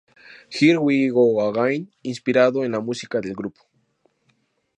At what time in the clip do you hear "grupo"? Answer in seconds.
3.35-3.61